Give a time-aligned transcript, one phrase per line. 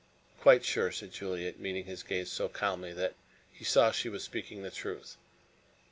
[0.39, 3.13] "Quite sure," said Juliet, meeting his gaze so calmly that
[3.51, 5.15] he saw she was speaking the truth.